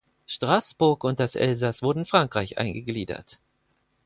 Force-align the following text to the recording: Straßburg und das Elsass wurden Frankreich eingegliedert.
Straßburg 0.25 1.03
und 1.03 1.19
das 1.19 1.35
Elsass 1.35 1.83
wurden 1.83 2.07
Frankreich 2.07 2.57
eingegliedert. 2.57 3.39